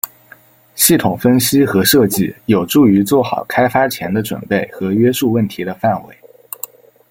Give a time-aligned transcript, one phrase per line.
[0.73, 6.17] 系统分析和设计有助于做好开发前的准备和约束问题的范围。